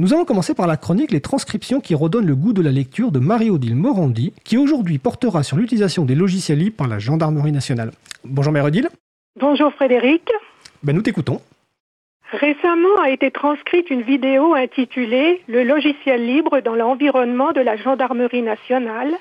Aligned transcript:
Nous 0.00 0.14
allons 0.14 0.24
commencer 0.24 0.54
par 0.54 0.68
la 0.68 0.76
chronique 0.76 1.10
Les 1.10 1.20
transcriptions 1.20 1.80
qui 1.80 1.96
redonnent 1.96 2.28
le 2.28 2.36
goût 2.36 2.52
de 2.52 2.62
la 2.62 2.70
lecture 2.70 3.10
de 3.10 3.18
Marie-Odile 3.18 3.74
Morandi, 3.74 4.32
qui 4.44 4.56
aujourd'hui 4.56 4.98
portera 4.98 5.42
sur 5.42 5.56
l'utilisation 5.56 6.04
des 6.04 6.14
logiciels 6.14 6.60
libres 6.60 6.76
par 6.76 6.86
la 6.86 7.00
Gendarmerie 7.00 7.50
nationale. 7.50 7.90
Bonjour 8.22 8.52
Marie-Odile. 8.52 8.90
Bonjour 9.40 9.72
Frédéric. 9.72 10.30
Ben, 10.84 10.94
nous 10.94 11.02
t'écoutons. 11.02 11.40
Récemment 12.30 13.00
a 13.02 13.10
été 13.10 13.32
transcrite 13.32 13.90
une 13.90 14.02
vidéo 14.02 14.54
intitulée 14.54 15.42
Le 15.48 15.64
logiciel 15.64 16.24
libre 16.24 16.60
dans 16.60 16.76
l'environnement 16.76 17.50
de 17.50 17.60
la 17.60 17.76
Gendarmerie 17.76 18.42
nationale, 18.42 19.12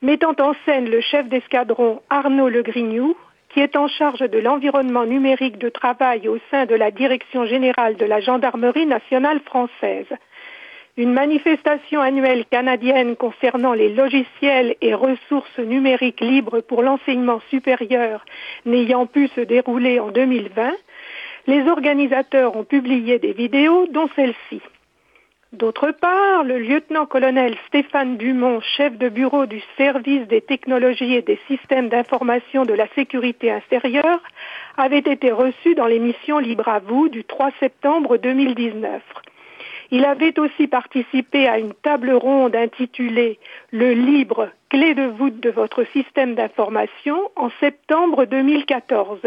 mettant 0.00 0.36
en 0.38 0.52
scène 0.64 0.88
le 0.88 1.00
chef 1.00 1.28
d'escadron 1.28 2.02
Arnaud 2.08 2.48
Legrignou, 2.48 3.16
qui 3.52 3.60
est 3.60 3.76
en 3.76 3.88
charge 3.88 4.20
de 4.20 4.38
l'environnement 4.38 5.04
numérique 5.04 5.58
de 5.58 5.68
travail 5.68 6.28
au 6.28 6.38
sein 6.50 6.66
de 6.66 6.74
la 6.74 6.90
Direction 6.90 7.46
générale 7.46 7.96
de 7.96 8.04
la 8.04 8.20
Gendarmerie 8.20 8.86
nationale 8.86 9.40
française. 9.40 10.06
Une 10.96 11.12
manifestation 11.12 12.00
annuelle 12.00 12.44
canadienne 12.50 13.16
concernant 13.16 13.72
les 13.72 13.92
logiciels 13.92 14.76
et 14.80 14.94
ressources 14.94 15.58
numériques 15.58 16.20
libres 16.20 16.60
pour 16.60 16.82
l'enseignement 16.82 17.40
supérieur 17.48 18.24
n'ayant 18.66 19.06
pu 19.06 19.28
se 19.28 19.40
dérouler 19.40 20.00
en 20.00 20.10
2020, 20.10 20.72
les 21.46 21.68
organisateurs 21.68 22.56
ont 22.56 22.64
publié 22.64 23.18
des 23.18 23.32
vidéos, 23.32 23.86
dont 23.90 24.08
celle-ci. 24.14 24.60
D'autre 25.52 25.90
part, 25.90 26.44
le 26.44 26.60
lieutenant-colonel 26.60 27.56
Stéphane 27.66 28.16
Dumont, 28.16 28.60
chef 28.60 28.96
de 28.96 29.08
bureau 29.08 29.46
du 29.46 29.60
service 29.76 30.24
des 30.28 30.40
technologies 30.40 31.14
et 31.14 31.22
des 31.22 31.40
systèmes 31.48 31.88
d'information 31.88 32.64
de 32.64 32.72
la 32.72 32.86
sécurité 32.94 33.50
intérieure, 33.50 34.20
avait 34.76 34.98
été 34.98 35.32
reçu 35.32 35.74
dans 35.74 35.88
l'émission 35.88 36.38
Libre 36.38 36.68
à 36.68 36.78
vous 36.78 37.08
du 37.08 37.24
3 37.24 37.50
septembre 37.58 38.16
2019. 38.16 39.02
Il 39.90 40.04
avait 40.04 40.38
aussi 40.38 40.68
participé 40.68 41.48
à 41.48 41.58
une 41.58 41.74
table 41.74 42.12
ronde 42.12 42.54
intitulée 42.54 43.40
Le 43.72 43.92
libre, 43.92 44.50
clé 44.68 44.94
de 44.94 45.06
voûte 45.06 45.40
de 45.40 45.50
votre 45.50 45.82
système 45.86 46.36
d'information 46.36 47.28
en 47.34 47.50
septembre 47.58 48.24
2014. 48.24 49.18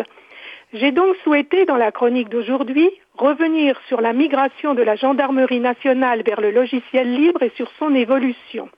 J'ai 0.72 0.94
donc 0.94 1.18
souhaité, 1.18 1.66
dans 1.66 1.76
la 1.76 1.92
chronique 1.92 2.30
d'aujourd'hui, 2.30 2.90
revenir 3.18 3.80
sur 3.88 4.02
la 4.02 4.14
migration 4.14 4.74
de 4.74 4.82
la 4.82 4.96
gendarmerie 4.96 5.60
nationale 5.60 6.24
vers 6.26 6.42
le 6.42 6.52
logiciel 6.52 7.14
libre 7.14 7.44
et 7.44 7.52
sur 7.56 7.70
son 7.80 7.94
évolution. 7.94 8.70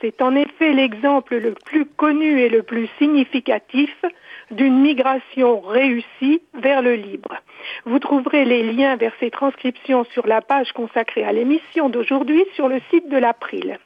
C'est 0.00 0.20
en 0.20 0.34
effet 0.34 0.72
l'exemple 0.72 1.36
le 1.36 1.54
plus 1.64 1.86
connu 1.86 2.40
et 2.40 2.48
le 2.48 2.64
plus 2.64 2.88
significatif 2.98 3.94
d'une 4.50 4.80
migration 4.80 5.60
réussie 5.60 6.42
vers 6.54 6.82
le 6.82 6.94
libre. 6.94 7.36
Vous 7.84 8.00
trouverez 8.00 8.44
les 8.44 8.64
liens 8.72 8.96
vers 8.96 9.12
ces 9.20 9.30
transcriptions 9.30 10.04
sur 10.12 10.26
la 10.26 10.42
page 10.42 10.72
consacrée 10.72 11.22
à 11.22 11.32
l'émission 11.32 11.88
d'aujourd'hui 11.88 12.44
sur 12.54 12.68
le 12.68 12.80
site 12.90 13.08
de 13.08 13.16
l'April. 13.16 13.78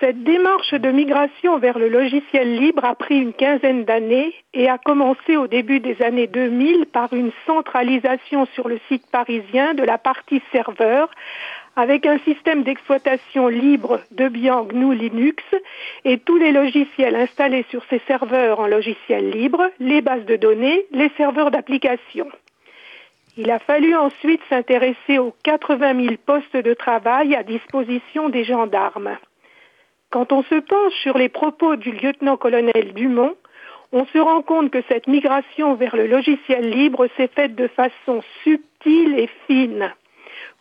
Cette 0.00 0.22
démarche 0.22 0.74
de 0.74 0.92
migration 0.92 1.58
vers 1.58 1.76
le 1.76 1.88
logiciel 1.88 2.56
libre 2.56 2.84
a 2.84 2.94
pris 2.94 3.18
une 3.18 3.32
quinzaine 3.32 3.84
d'années 3.84 4.32
et 4.54 4.68
a 4.68 4.78
commencé 4.78 5.36
au 5.36 5.48
début 5.48 5.80
des 5.80 6.00
années 6.02 6.28
2000 6.28 6.86
par 6.86 7.12
une 7.12 7.32
centralisation 7.46 8.46
sur 8.54 8.68
le 8.68 8.78
site 8.86 9.10
parisien 9.10 9.74
de 9.74 9.82
la 9.82 9.98
partie 9.98 10.40
serveur 10.52 11.10
avec 11.74 12.06
un 12.06 12.18
système 12.18 12.62
d'exploitation 12.62 13.48
libre 13.48 14.00
de 14.12 14.28
GNU 14.28 14.94
Linux 14.94 15.42
et 16.04 16.18
tous 16.18 16.36
les 16.36 16.52
logiciels 16.52 17.16
installés 17.16 17.64
sur 17.68 17.82
ces 17.90 18.00
serveurs 18.06 18.60
en 18.60 18.68
logiciel 18.68 19.30
libre, 19.30 19.68
les 19.80 20.00
bases 20.00 20.26
de 20.26 20.36
données, 20.36 20.86
les 20.92 21.10
serveurs 21.16 21.50
d'application. 21.50 22.28
Il 23.36 23.50
a 23.50 23.58
fallu 23.58 23.96
ensuite 23.96 24.42
s'intéresser 24.48 25.18
aux 25.18 25.34
80 25.42 26.04
000 26.04 26.14
postes 26.24 26.56
de 26.56 26.74
travail 26.74 27.34
à 27.34 27.42
disposition 27.42 28.28
des 28.28 28.44
gendarmes. 28.44 29.18
Quand 30.10 30.32
on 30.32 30.42
se 30.42 30.54
penche 30.54 30.94
sur 31.02 31.18
les 31.18 31.28
propos 31.28 31.76
du 31.76 31.92
lieutenant-colonel 31.92 32.94
Dumont, 32.94 33.34
on 33.92 34.06
se 34.06 34.18
rend 34.18 34.40
compte 34.40 34.70
que 34.70 34.82
cette 34.88 35.06
migration 35.06 35.74
vers 35.74 35.96
le 35.96 36.06
logiciel 36.06 36.70
libre 36.70 37.08
s'est 37.16 37.28
faite 37.28 37.54
de 37.54 37.68
façon 37.68 38.22
subtile 38.42 39.18
et 39.18 39.28
fine. 39.46 39.92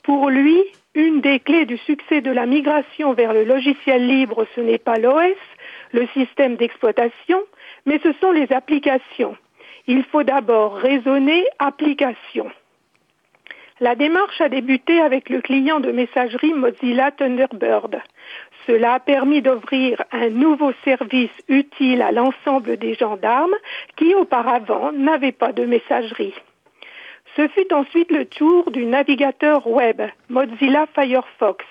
Pour 0.04 0.30
lui, 0.30 0.62
une 0.96 1.22
des 1.22 1.40
clés 1.40 1.66
du 1.66 1.78
succès 1.78 2.20
de 2.20 2.32
la 2.32 2.46
migration 2.46 3.14
vers 3.14 3.32
le 3.32 3.46
logiciel 3.46 4.06
libre, 4.06 4.46
ce 4.54 4.60
n'est 4.60 4.80
pas 4.80 4.98
l'OS, 4.98 5.38
le 5.94 6.08
système 6.08 6.58
d'exploitation, 6.58 7.42
mais 7.86 8.00
ce 8.04 8.12
sont 8.20 8.32
les 8.32 8.52
applications. 8.52 9.38
Il 9.88 10.04
faut 10.04 10.24
d'abord 10.24 10.76
raisonner 10.76 11.46
application. 11.60 12.52
La 13.80 13.94
démarche 13.94 14.42
a 14.42 14.50
débuté 14.50 15.00
avec 15.02 15.30
le 15.30 15.40
client 15.40 15.80
de 15.80 15.92
messagerie 15.92 16.54
Mozilla 16.54 17.12
Thunderbird. 17.12 18.02
Cela 18.66 18.96
a 18.96 19.00
permis 19.00 19.44
d'ouvrir 19.44 20.04
un 20.12 20.30
nouveau 20.30 20.72
service 20.84 21.30
utile 21.48 22.02
à 22.02 22.12
l'ensemble 22.12 22.78
des 22.78 22.96
gendarmes 22.96 23.54
qui 23.96 24.16
auparavant 24.16 24.92
n'avaient 24.94 25.32
pas 25.32 25.54
de 25.54 25.64
messagerie. 25.64 26.34
Ce 27.36 27.48
fut 27.50 27.72
ensuite 27.72 28.12
le 28.12 28.26
tour 28.26 28.72
du 28.72 28.84
navigateur 28.84 29.68
web 29.68 30.02
Mozilla 30.28 30.88
Firefox, 30.96 31.64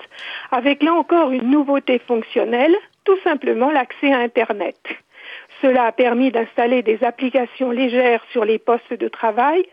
avec 0.53 0.84
là 0.84 0.94
encore 0.94 1.33
une 1.33 1.50
nouveauté 1.50 1.99
fonctionnelle, 1.99 2.77
tout 3.05 3.19
simplement 3.25 3.73
l'accès 3.73 4.12
à 4.12 4.19
Internet. 4.19 4.78
Cela 5.61 5.87
a 5.87 5.93
permis 5.93 6.31
d'installer 6.31 6.83
des 6.83 7.03
applications 7.03 7.73
légères 7.73 8.23
sur 8.31 8.44
les 8.44 8.61
postes 8.61 8.94
de 8.94 9.09
travail, 9.09 9.67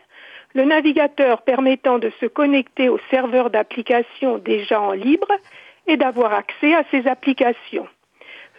le 0.54 0.64
navigateur 0.64 1.42
permettant 1.42 1.98
de 1.98 2.10
se 2.20 2.26
connecter 2.26 2.88
aux 2.88 3.00
serveurs 3.10 3.50
d'applications 3.50 4.38
déjà 4.38 4.80
en 4.80 4.92
libre 4.92 5.30
et 5.86 5.96
d'avoir 5.96 6.32
accès 6.32 6.74
à 6.74 6.84
ces 6.90 7.06
applications. 7.06 7.88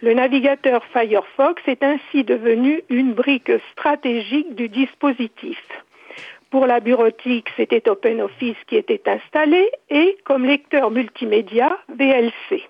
Le 0.02 0.12
navigateur 0.12 0.84
Firefox 0.92 1.62
est 1.66 1.82
ainsi 1.82 2.22
devenu 2.22 2.82
une 2.90 3.14
brique 3.14 3.50
stratégique 3.72 4.54
du 4.54 4.68
dispositif. 4.68 5.58
Pour 6.50 6.66
la 6.66 6.80
bureautique, 6.80 7.48
c'était 7.56 7.88
OpenOffice 7.88 8.56
qui 8.66 8.76
était 8.76 9.02
installé 9.08 9.70
et 9.88 10.18
comme 10.24 10.44
lecteur 10.44 10.90
multimédia, 10.90 11.78
VLC. 11.88 12.62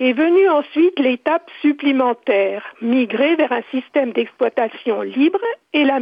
Est 0.00 0.12
venue 0.12 0.48
ensuite 0.48 0.96
l'étape 1.00 1.50
supplémentaire, 1.60 2.64
migrer 2.80 3.34
vers 3.34 3.50
un 3.50 3.62
système 3.72 4.12
d'exploitation 4.12 5.02
libre 5.02 5.40
et 5.72 5.84
la, 5.84 5.98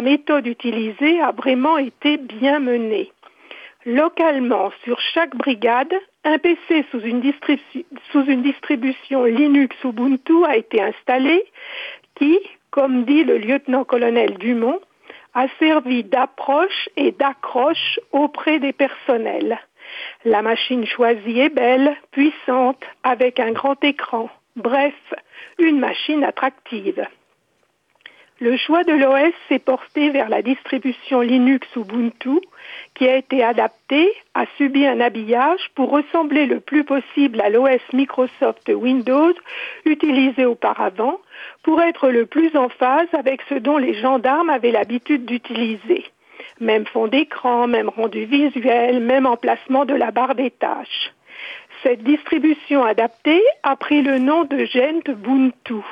méthode 0.00 0.46
utilisée 0.46 1.20
a 1.20 1.30
vraiment 1.30 1.76
été 1.76 2.16
bien 2.16 2.58
menée. 2.58 3.12
Localement, 3.84 4.72
sur 4.82 4.98
chaque 4.98 5.36
brigade, 5.36 5.92
un 6.24 6.38
PC 6.38 6.86
sous 6.90 7.00
une, 7.00 7.20
distribution 7.20 9.24
Linux 9.24 9.76
Ubuntu 9.84 10.46
a 10.46 10.56
été 10.56 10.80
installé 10.80 11.44
qui, 12.14 12.38
comme 12.70 13.04
dit 13.04 13.24
le 13.24 13.36
lieutenant-colonel 13.36 14.38
Dumont, 14.38 14.80
a 15.34 15.48
servi 15.58 16.02
d'approche 16.02 16.88
et 16.96 17.12
d'accroche 17.12 18.00
auprès 18.10 18.58
des 18.58 18.72
personnels. 18.72 19.58
La 20.24 20.42
machine 20.42 20.86
choisie 20.86 21.40
est 21.40 21.54
belle, 21.54 21.96
puissante, 22.10 22.82
avec 23.02 23.40
un 23.40 23.52
grand 23.52 23.82
écran. 23.84 24.30
Bref, 24.56 24.94
une 25.58 25.78
machine 25.78 26.24
attractive. 26.24 27.06
Le 28.40 28.56
choix 28.56 28.82
de 28.82 28.92
l'OS 28.92 29.32
s'est 29.48 29.60
porté 29.60 30.10
vers 30.10 30.28
la 30.28 30.42
distribution 30.42 31.20
Linux 31.20 31.68
Ubuntu, 31.76 32.40
qui 32.94 33.06
a 33.08 33.16
été 33.16 33.44
adaptée, 33.44 34.12
a 34.34 34.44
subi 34.56 34.84
un 34.86 35.00
habillage 35.00 35.70
pour 35.76 35.90
ressembler 35.90 36.46
le 36.46 36.58
plus 36.58 36.82
possible 36.82 37.40
à 37.40 37.48
l'OS 37.48 37.80
Microsoft 37.92 38.68
Windows 38.68 39.34
utilisé 39.84 40.46
auparavant, 40.46 41.20
pour 41.62 41.80
être 41.80 42.10
le 42.10 42.26
plus 42.26 42.56
en 42.56 42.68
phase 42.68 43.08
avec 43.12 43.40
ce 43.48 43.54
dont 43.54 43.78
les 43.78 43.94
gendarmes 43.94 44.50
avaient 44.50 44.72
l'habitude 44.72 45.24
d'utiliser. 45.24 46.04
Même 46.60 46.86
fond 46.86 47.08
d'écran, 47.08 47.66
même 47.66 47.88
rendu 47.88 48.24
visuel, 48.24 49.00
même 49.00 49.26
emplacement 49.26 49.84
de 49.84 49.94
la 49.94 50.10
barre 50.10 50.34
des 50.34 50.50
tâches. 50.50 51.12
Cette 51.82 52.02
distribution 52.02 52.84
adaptée 52.84 53.42
a 53.62 53.76
pris 53.76 54.02
le 54.02 54.18
nom 54.18 54.44
de 54.44 54.64
Gentubuntu 54.64 55.82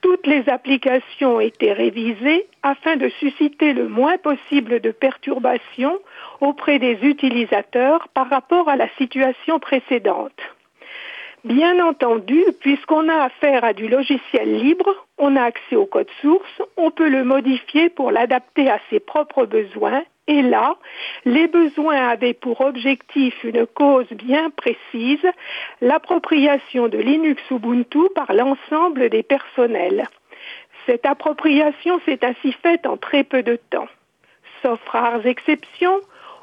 toutes 0.00 0.26
les 0.26 0.48
applications 0.48 1.36
ont 1.36 1.40
été 1.40 1.72
révisées 1.72 2.46
afin 2.62 2.96
de 2.96 3.08
susciter 3.20 3.72
le 3.72 3.88
moins 3.88 4.16
possible 4.18 4.80
de 4.80 4.90
perturbations 4.90 5.98
auprès 6.40 6.78
des 6.78 6.98
utilisateurs 7.02 8.08
par 8.14 8.30
rapport 8.30 8.68
à 8.68 8.76
la 8.76 8.88
situation 8.96 9.58
précédente. 9.58 10.40
Bien 11.44 11.78
entendu, 11.84 12.44
puisqu'on 12.60 13.08
a 13.08 13.24
affaire 13.24 13.64
à 13.64 13.72
du 13.72 13.86
logiciel 13.88 14.58
libre, 14.58 15.06
on 15.18 15.36
a 15.36 15.42
accès 15.42 15.76
au 15.76 15.86
code 15.86 16.10
source, 16.20 16.62
on 16.76 16.90
peut 16.90 17.08
le 17.08 17.22
modifier 17.22 17.90
pour 17.90 18.10
l'adapter 18.10 18.68
à 18.68 18.80
ses 18.90 18.98
propres 18.98 19.46
besoins 19.46 20.02
et 20.26 20.42
là, 20.42 20.76
les 21.24 21.46
besoins 21.46 22.08
avaient 22.08 22.34
pour 22.34 22.60
objectif 22.60 23.42
une 23.44 23.66
cause 23.66 24.08
bien 24.10 24.50
précise, 24.50 25.26
l'appropriation 25.80 26.88
de 26.88 26.98
Linux 26.98 27.40
Ubuntu 27.50 28.10
par 28.14 28.32
l'ensemble 28.34 29.08
des 29.08 29.22
personnels. 29.22 30.08
Cette 30.86 31.06
appropriation 31.06 32.00
s'est 32.04 32.24
ainsi 32.24 32.52
faite 32.52 32.84
en 32.86 32.96
très 32.96 33.22
peu 33.22 33.42
de 33.42 33.56
temps. 33.70 33.88
Sauf 34.62 34.80
rares 34.88 35.24
exceptions, 35.24 36.00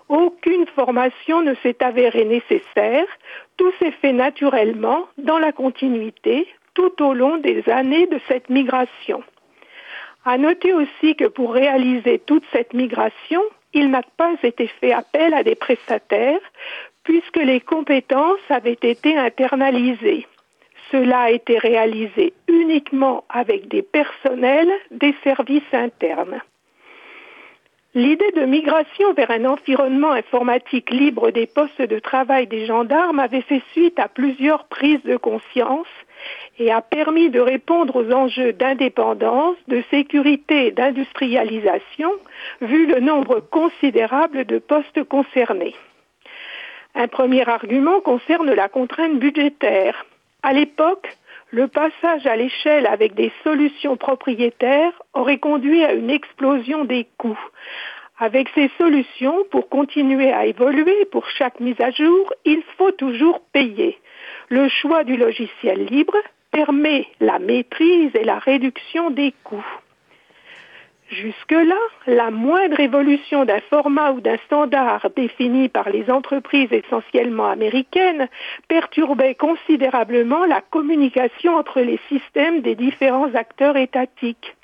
Aucune 0.08 0.68
formation 0.68 1.42
ne 1.42 1.56
s'est 1.64 1.84
avérée 1.84 2.26
nécessaire. 2.26 3.08
Tout 3.58 3.72
s'est 3.80 3.92
fait 3.92 4.14
naturellement, 4.14 5.08
dans 5.18 5.40
la 5.40 5.52
continuité, 5.52 6.48
tout 6.74 7.02
au 7.02 7.14
long 7.14 7.38
des 7.38 7.68
années 7.70 8.08
de 8.08 8.20
cette 8.28 8.50
migration. 8.50 9.24
À 10.26 10.38
noter 10.38 10.74
aussi 10.74 11.16
que 11.16 11.26
pour 11.26 11.54
réaliser 11.54 12.20
toute 12.20 12.44
cette 12.52 12.74
migration, 12.74 13.42
il 13.74 13.92
n'a 13.92 14.02
pas 14.18 14.34
été 14.44 14.68
fait 14.68 14.92
appel 14.92 15.34
à 15.34 15.44
des 15.44 15.56
prestataires 15.56 16.42
puisque 17.04 17.38
les 17.38 17.62
compétences 17.62 18.40
avaient 18.50 18.80
été 18.82 19.16
internalisées. 19.16 20.26
Cela 20.92 21.22
a 21.22 21.30
été 21.32 21.58
réalisé 21.58 22.34
uniquement 22.48 23.24
avec 23.30 23.68
des 23.68 23.84
personnels 23.84 24.72
des 24.92 25.16
services 25.24 25.74
internes. 25.74 26.42
L'idée 27.96 28.32
de 28.36 28.44
migration 28.44 29.14
vers 29.14 29.32
un 29.32 29.46
environnement 29.46 30.12
informatique 30.12 30.90
libre 30.90 31.32
des 31.32 31.48
postes 31.48 31.82
de 31.82 31.98
travail 31.98 32.46
des 32.46 32.66
gendarmes 32.66 33.20
avait 33.20 33.40
fait 33.40 33.64
suite 33.72 33.98
à 34.00 34.10
plusieurs 34.10 34.66
prises 34.66 35.02
de 35.04 35.16
conscience 35.16 35.88
et 36.60 36.74
a 36.74 36.82
permis 36.82 37.30
de 37.30 37.40
répondre 37.40 37.96
aux 37.96 38.12
enjeux 38.12 38.52
d'indépendance, 38.52 39.56
de 39.70 39.82
sécurité 39.92 40.68
et 40.68 40.72
d'industrialisation, 40.72 42.12
vu 42.60 42.86
le 42.86 43.00
nombre 43.00 43.40
considérable 43.40 44.44
de 44.44 44.60
postes 44.60 45.06
concernés. 45.06 45.76
Un 46.96 47.08
premier 47.08 47.48
argument 47.48 48.02
concerne 48.02 48.52
la 48.52 48.68
contrainte 48.68 49.20
budgétaire. 49.20 50.06
À 50.44 50.52
l'époque, 50.52 51.16
le 51.56 51.70
passage 51.70 52.26
à 52.26 52.36
l'échelle 52.36 52.86
avec 52.86 53.16
des 53.16 53.32
solutions 53.46 53.96
propriétaires 53.96 54.92
aurait 55.14 55.38
conduit 55.38 55.86
à 55.86 55.94
une 55.94 56.10
explosion 56.10 56.84
des 56.84 57.08
coûts. 57.18 57.40
Avec 58.20 58.50
ces 58.56 58.70
solutions, 58.78 59.46
pour 59.52 59.70
continuer 59.70 60.34
à 60.34 60.48
évoluer 60.48 61.06
pour 61.14 61.26
chaque 61.30 61.62
mise 61.62 61.80
à 61.80 61.92
jour, 61.92 62.34
il 62.44 62.62
faut 62.78 62.92
toujours 62.92 63.40
payer. 63.54 63.98
Le 64.50 64.68
choix 64.68 65.06
du 65.06 65.16
logiciel 65.16 65.86
libre 65.86 66.18
permet 66.52 67.08
la 67.22 67.40
maîtrise 67.40 68.12
et 68.16 68.26
la 68.26 68.40
réduction 68.40 69.10
des 69.12 69.34
coûts. 69.46 69.66
Jusque-là, 71.12 71.78
la 72.08 72.32
moindre 72.32 72.80
évolution 72.80 73.46
d'un 73.46 73.60
format 73.70 74.12
ou 74.12 74.22
d'un 74.22 74.38
standard 74.46 75.08
défini 75.16 75.70
par 75.70 75.90
les 75.92 76.10
entreprises 76.10 76.72
essentiellement 76.72 77.46
américaines 77.46 78.28
perturbait 78.68 79.36
considérablement 79.36 80.46
la 80.46 80.62
communication 80.62 81.56
entre 81.56 81.82
les 81.82 82.00
systèmes 82.10 82.62
des 82.62 82.74
différents 82.74 83.34
acteurs 83.36 83.78
étatiques. 83.78 84.56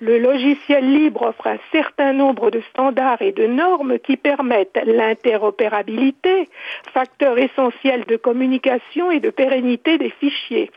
Le 0.00 0.18
logiciel 0.18 0.90
libre 0.90 1.22
offre 1.22 1.48
un 1.48 1.58
certain 1.70 2.14
nombre 2.14 2.50
de 2.50 2.62
standards 2.70 3.20
et 3.20 3.32
de 3.32 3.46
normes 3.46 3.98
qui 3.98 4.16
permettent 4.16 4.80
l'interopérabilité, 4.86 6.48
facteur 6.94 7.38
essentiel 7.38 8.04
de 8.06 8.16
communication 8.16 9.10
et 9.10 9.20
de 9.20 9.30
pérennité 9.30 9.98
des 9.98 10.10
fichiers 10.10 10.70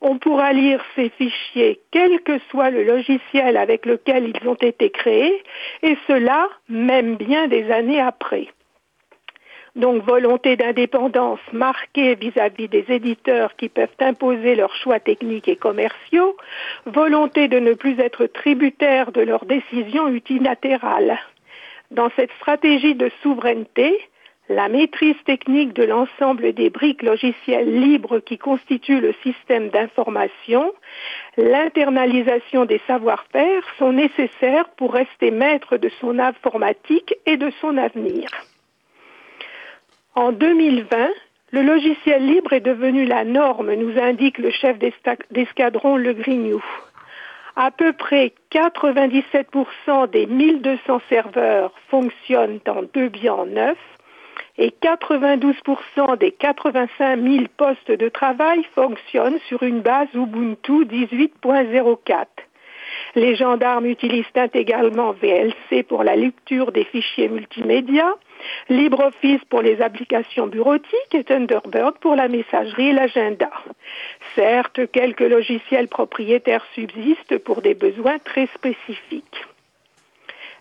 on 0.00 0.18
pourra 0.18 0.52
lire 0.52 0.84
ces 0.94 1.08
fichiers 1.10 1.80
quel 1.90 2.20
que 2.20 2.38
soit 2.50 2.70
le 2.70 2.84
logiciel 2.84 3.56
avec 3.56 3.86
lequel 3.86 4.32
ils 4.34 4.48
ont 4.48 4.54
été 4.54 4.90
créés, 4.90 5.42
et 5.82 5.96
cela 6.06 6.48
même 6.68 7.16
bien 7.16 7.48
des 7.48 7.70
années 7.70 8.00
après. 8.00 8.48
Donc 9.76 10.04
volonté 10.04 10.56
d'indépendance 10.56 11.40
marquée 11.52 12.14
vis-à-vis 12.14 12.68
des 12.68 12.84
éditeurs 12.88 13.56
qui 13.56 13.68
peuvent 13.68 13.88
imposer 13.98 14.54
leurs 14.54 14.74
choix 14.76 15.00
techniques 15.00 15.48
et 15.48 15.56
commerciaux, 15.56 16.36
volonté 16.86 17.48
de 17.48 17.58
ne 17.58 17.74
plus 17.74 17.98
être 17.98 18.26
tributaires 18.26 19.10
de 19.10 19.22
leurs 19.22 19.46
décisions 19.46 20.06
unilatérales. 20.08 21.18
Dans 21.90 22.08
cette 22.14 22.30
stratégie 22.40 22.94
de 22.94 23.10
souveraineté, 23.22 23.98
la 24.48 24.68
maîtrise 24.68 25.16
technique 25.24 25.72
de 25.72 25.84
l'ensemble 25.84 26.52
des 26.52 26.68
briques 26.68 27.02
logicielles 27.02 27.80
libres 27.80 28.18
qui 28.18 28.36
constituent 28.36 29.00
le 29.00 29.14
système 29.22 29.70
d'information, 29.70 30.72
l'internalisation 31.38 32.66
des 32.66 32.80
savoir-faire 32.86 33.62
sont 33.78 33.92
nécessaires 33.92 34.68
pour 34.76 34.92
rester 34.92 35.30
maître 35.30 35.78
de 35.78 35.88
son 36.00 36.18
informatique 36.18 37.14
et 37.24 37.38
de 37.38 37.50
son 37.60 37.78
avenir. 37.78 38.28
En 40.14 40.30
2020, 40.32 41.08
le 41.52 41.62
logiciel 41.62 42.26
libre 42.26 42.52
est 42.52 42.60
devenu 42.60 43.06
la 43.06 43.24
norme, 43.24 43.72
nous 43.74 43.98
indique 43.98 44.38
le 44.38 44.50
chef 44.50 44.76
d'escadron 45.30 45.96
Le 45.96 46.12
Grignou. 46.12 46.62
À 47.56 47.70
peu 47.70 47.92
près 47.92 48.32
97% 48.52 50.10
des 50.10 50.26
1200 50.26 51.00
serveurs 51.08 51.72
fonctionnent 51.88 52.58
en 52.66 52.82
deux 52.82 53.08
biens 53.08 53.46
neufs 53.46 53.93
et 54.58 54.72
92% 54.82 56.18
des 56.18 56.32
85 56.32 57.20
000 57.20 57.44
postes 57.56 57.90
de 57.90 58.08
travail 58.08 58.62
fonctionnent 58.74 59.38
sur 59.48 59.62
une 59.62 59.80
base 59.80 60.08
Ubuntu 60.14 60.84
18.04. 60.84 62.26
Les 63.16 63.34
gendarmes 63.36 63.86
utilisent 63.86 64.24
intégralement 64.34 65.12
VLC 65.12 65.82
pour 65.82 66.04
la 66.04 66.16
lecture 66.16 66.72
des 66.72 66.84
fichiers 66.84 67.28
multimédia, 67.28 68.14
LibreOffice 68.68 69.44
pour 69.48 69.62
les 69.62 69.80
applications 69.80 70.46
bureautiques 70.46 71.14
et 71.14 71.24
Thunderbird 71.24 71.98
pour 71.98 72.16
la 72.16 72.28
messagerie 72.28 72.88
et 72.88 72.92
l'agenda. 72.92 73.50
Certes, 74.34 74.90
quelques 74.90 75.20
logiciels 75.20 75.88
propriétaires 75.88 76.66
subsistent 76.74 77.38
pour 77.38 77.62
des 77.62 77.74
besoins 77.74 78.18
très 78.18 78.46
spécifiques. 78.54 79.44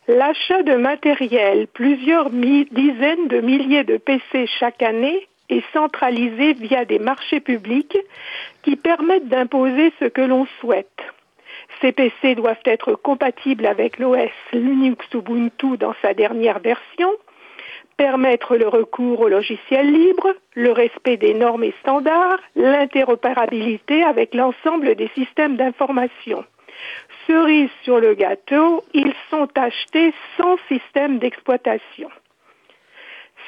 L'achat 0.10 0.64
de 0.64 0.76
matériel, 0.76 1.68
plusieurs 1.68 2.30
dizaines 2.30 3.30
de 3.30 3.40
milliers 3.40 3.86
de 3.86 3.96
PC 3.96 4.48
chaque 4.60 4.84
année, 4.84 5.30
est 5.48 5.64
centralisé 5.72 6.54
via 6.54 6.84
des 6.84 7.00
marchés 7.00 7.40
publics 7.40 7.98
qui 8.64 8.76
permettent 8.76 9.30
d'imposer 9.30 9.94
ce 10.02 10.06
que 10.06 10.22
l'on 10.22 10.46
souhaite. 10.60 11.00
Ces 11.80 11.94
PC 11.94 12.36
doivent 12.36 12.58
être 12.66 12.96
compatibles 12.96 13.66
avec 13.66 13.98
l'OS 13.98 14.30
Linux 14.52 15.06
Ubuntu 15.14 15.78
dans 15.78 15.96
sa 16.02 16.14
dernière 16.14 16.60
version, 16.60 17.12
permettre 17.96 18.58
le 18.58 18.68
recours 18.68 19.22
au 19.22 19.30
logiciel 19.30 19.90
libre, 19.90 20.34
le 20.56 20.72
respect 20.74 21.16
des 21.16 21.34
normes 21.34 21.64
et 21.64 21.74
standards, 21.80 22.40
l'interopérabilité 22.58 24.04
avec 24.04 24.36
l'ensemble 24.36 24.96
des 24.96 25.10
systèmes 25.16 25.56
d'information 25.56 26.44
cerise 27.28 27.70
sur 27.84 28.00
le 28.00 28.14
gâteau, 28.14 28.84
ils 28.94 29.14
sont 29.30 29.50
achetés 29.56 30.14
sans 30.38 30.58
système 30.68 31.20
d'exploitation. 31.20 32.10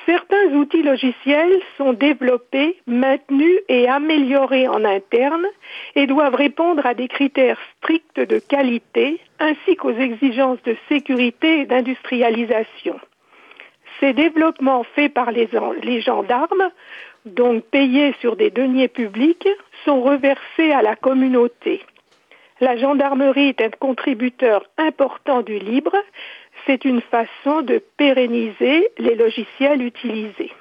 Certains 0.06 0.54
outils 0.54 0.84
logiciels 0.84 1.60
sont 1.78 1.94
développés, 1.94 2.80
maintenus 2.86 3.60
et 3.68 3.88
améliorés 3.88 4.68
en 4.68 4.86
interne 4.86 5.48
et 5.96 6.06
doivent 6.06 6.36
répondre 6.36 6.86
à 6.86 6.94
des 6.94 7.08
critères 7.08 7.58
stricts 7.78 8.20
de 8.20 8.38
qualité 8.38 9.20
ainsi 9.40 9.76
qu'aux 9.76 9.98
exigences 9.98 10.62
de 10.64 10.76
sécurité 10.90 11.62
et 11.62 11.66
d'industrialisation. 11.66 13.00
Ces 14.00 14.14
développements 14.14 14.84
faits 14.96 15.14
par 15.14 15.32
les, 15.32 15.50
les, 15.82 16.02
gendarmes, 16.02 16.70
donc 17.26 17.64
payés 17.64 18.14
sur 18.20 18.36
des 18.36 18.52
deniers 18.52 18.90
publics, 18.90 19.48
sont 19.86 20.02
reversés 20.02 20.72
à 20.72 20.84
la 20.84 20.96
communauté. 20.96 21.82
La 22.62 22.78
gendarmerie 22.78 23.50
est 23.50 23.62
un 23.62 23.70
contributeur 23.70 24.66
important 24.78 25.42
du 25.42 25.60
libre. 25.60 25.96
C'est 26.66 26.86
une 26.86 27.02
façon 27.02 27.62
de 27.62 27.84
pérenniser 27.98 28.88
les 28.98 29.16
logiciels 29.16 29.82
utilisés. 29.82 30.54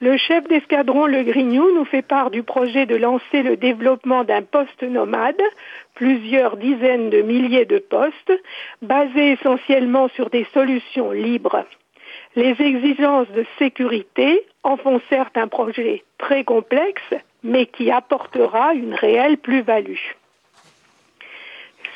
Le 0.00 0.18
chef 0.18 0.46
d'escadron 0.48 1.06
Le 1.06 1.22
Grignou 1.22 1.74
nous 1.74 1.86
fait 1.86 2.02
part 2.02 2.30
du 2.30 2.42
projet 2.42 2.84
de 2.84 2.96
lancer 2.96 3.42
le 3.42 3.56
développement 3.56 4.24
d'un 4.24 4.42
poste 4.42 4.82
nomade, 4.82 5.40
plusieurs 5.94 6.58
dizaines 6.58 7.08
de 7.08 7.22
milliers 7.22 7.64
de 7.64 7.78
postes, 7.78 8.32
basés 8.82 9.32
essentiellement 9.32 10.08
sur 10.08 10.28
des 10.28 10.46
solutions 10.52 11.10
libres. 11.12 11.64
Les 12.36 12.60
exigences 12.60 13.30
de 13.30 13.46
sécurité 13.58 14.44
en 14.62 14.76
font 14.76 15.00
certes 15.08 15.38
un 15.38 15.48
projet 15.48 16.02
très 16.18 16.44
complexe, 16.44 17.14
mais 17.42 17.64
qui 17.64 17.90
apportera 17.90 18.74
une 18.74 18.94
réelle 18.94 19.38
plus-value. 19.38 19.96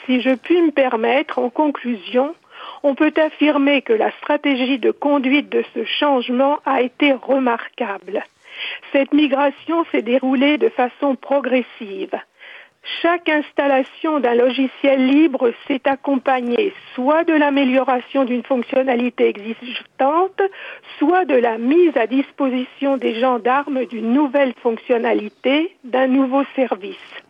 Si 0.07 0.21
je 0.21 0.35
puis 0.35 0.63
me 0.63 0.71
permettre, 0.71 1.39
en 1.39 1.51
conclusion, 1.51 2.35
on 2.83 2.95
peut 2.95 3.13
affirmer 3.17 3.83
que 3.83 3.93
la 3.93 4.13
stratégie 4.13 4.79
de 4.79 4.93
conduite 4.93 5.49
de 5.49 5.65
ce 5.75 5.85
changement 5.85 6.59
a 6.65 6.81
été 6.81 7.13
remarquable. 7.13 8.23
Cette 8.93 9.13
migration 9.13 9.85
s'est 9.91 10.03
déroulée 10.03 10.59
de 10.59 10.69
façon 10.69 11.17
progressive. 11.17 12.15
Chaque 13.03 13.29
installation 13.29 14.21
d'un 14.21 14.35
logiciel 14.35 15.09
libre 15.09 15.53
s'est 15.67 15.83
accompagnée 15.87 16.73
soit 16.95 17.25
de 17.25 17.35
l'amélioration 17.35 18.25
d'une 18.25 18.45
fonctionnalité 18.45 19.29
existante, 19.29 20.41
soit 20.99 21.25
de 21.25 21.35
la 21.35 21.59
mise 21.59 21.97
à 21.97 22.07
disposition 22.07 22.97
des 22.97 23.19
gendarmes 23.19 23.87
d'une 23.87 24.13
nouvelle 24.13 24.55
fonctionnalité, 24.63 25.77
d'un 25.83 26.07
nouveau 26.07 26.45
service. 26.55 27.26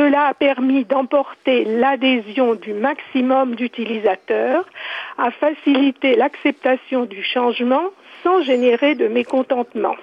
Cela 0.00 0.28
a 0.28 0.34
permis 0.34 0.86
d'emporter 0.86 1.64
l'adhésion 1.64 2.54
du 2.54 2.72
maximum 2.72 3.54
d'utilisateurs, 3.54 4.64
à 5.18 5.30
faciliter 5.30 6.16
l'acceptation 6.16 7.04
du 7.04 7.22
changement 7.22 7.82
sans 8.22 8.40
générer 8.40 8.94
de 8.94 9.08
mécontentement. 9.08 9.96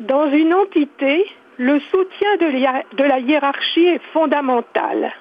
Dans 0.00 0.30
une 0.30 0.54
entité, 0.54 1.26
le 1.58 1.80
soutien 1.80 2.36
de 2.38 3.04
la 3.04 3.18
hiérarchie 3.18 3.88
est 3.88 4.02
fondamental. 4.14 5.12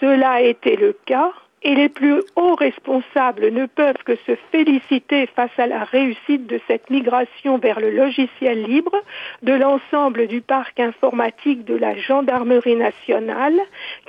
Cela 0.00 0.32
a 0.32 0.40
été 0.40 0.74
le 0.74 0.96
cas 1.06 1.30
et 1.64 1.74
les 1.74 1.88
plus 1.88 2.22
hauts 2.36 2.54
responsables 2.54 3.50
ne 3.50 3.66
peuvent 3.66 4.02
que 4.04 4.16
se 4.26 4.36
féliciter 4.50 5.26
face 5.26 5.56
à 5.58 5.66
la 5.66 5.84
réussite 5.84 6.46
de 6.46 6.60
cette 6.66 6.90
migration 6.90 7.58
vers 7.58 7.80
le 7.80 7.90
logiciel 7.90 8.64
libre 8.64 8.96
de 9.42 9.52
l'ensemble 9.52 10.26
du 10.26 10.40
parc 10.40 10.80
informatique 10.80 11.64
de 11.64 11.76
la 11.76 11.96
gendarmerie 11.96 12.76
nationale 12.76 13.58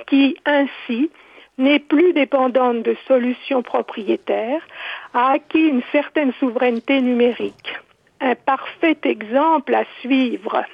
qui 0.06 0.36
ainsi 0.44 1.10
n'est 1.58 1.78
plus 1.78 2.12
dépendante 2.12 2.82
de 2.82 2.96
solutions 3.06 3.62
propriétaires, 3.62 4.66
a 5.12 5.32
acquis 5.32 5.68
une 5.68 5.82
certaine 5.92 6.32
souveraineté 6.40 7.00
numérique. 7.00 7.78
Un 8.20 8.34
parfait 8.34 8.98
exemple 9.04 9.74
à 9.74 9.84
suivre. 10.00 10.64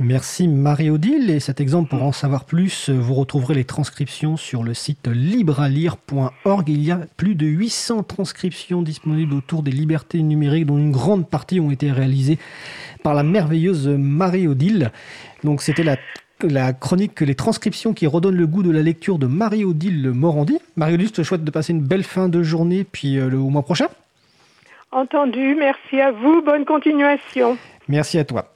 Merci 0.00 0.46
Marie-Odile. 0.46 1.30
Et 1.30 1.40
cet 1.40 1.60
exemple, 1.60 1.90
pour 1.90 2.02
en 2.02 2.12
savoir 2.12 2.44
plus, 2.44 2.88
vous 2.88 3.14
retrouverez 3.14 3.54
les 3.54 3.64
transcriptions 3.64 4.36
sur 4.36 4.62
le 4.62 4.72
site 4.72 5.08
librealire.org. 5.08 6.68
Il 6.68 6.84
y 6.84 6.92
a 6.92 7.00
plus 7.16 7.34
de 7.34 7.46
800 7.46 8.04
transcriptions 8.04 8.82
disponibles 8.82 9.34
autour 9.34 9.62
des 9.62 9.72
libertés 9.72 10.22
numériques, 10.22 10.66
dont 10.66 10.78
une 10.78 10.92
grande 10.92 11.28
partie 11.28 11.58
ont 11.58 11.70
été 11.70 11.90
réalisées 11.90 12.38
par 13.02 13.14
la 13.14 13.24
merveilleuse 13.24 13.88
Marie-Odile. 13.88 14.92
Donc 15.42 15.62
c'était 15.62 15.84
la 15.84 15.96
la 16.42 16.72
chronique 16.72 17.20
Les 17.20 17.34
transcriptions 17.34 17.92
qui 17.92 18.06
redonnent 18.06 18.36
le 18.36 18.46
goût 18.46 18.62
de 18.62 18.70
la 18.70 18.82
lecture 18.82 19.18
de 19.18 19.26
Marie-Odile 19.26 20.10
Morandi. 20.10 20.58
Marie-Odile, 20.76 21.08
je 21.08 21.12
te 21.14 21.22
souhaite 21.22 21.44
de 21.44 21.50
passer 21.50 21.72
une 21.72 21.82
belle 21.82 22.04
fin 22.04 22.28
de 22.28 22.42
journée, 22.42 22.84
puis 22.84 23.18
euh, 23.18 23.28
le 23.28 23.38
mois 23.38 23.62
prochain. 23.62 23.88
Entendu, 24.92 25.56
merci 25.58 26.00
à 26.00 26.12
vous, 26.12 26.40
bonne 26.42 26.64
continuation. 26.64 27.58
Merci 27.88 28.18
à 28.18 28.24
toi. 28.24 28.46